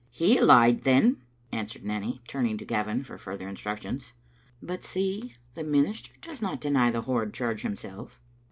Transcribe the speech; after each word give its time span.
"He 0.09 0.41
lied, 0.41 0.81
then," 0.81 1.21
answered 1.51 1.83
Nanny 1.83 2.21
turning 2.27 2.57
to 2.57 2.65
Gavin 2.65 3.03
for 3.03 3.19
further 3.19 3.47
instructions. 3.47 4.13
"But, 4.59 4.83
see, 4.83 5.35
the 5.53 5.63
minister 5.63 6.13
does 6.23 6.41
not 6.41 6.59
deny 6.59 6.89
the 6.89 7.01
horrid 7.01 7.35
charge 7.35 7.61
himself." 7.61 8.19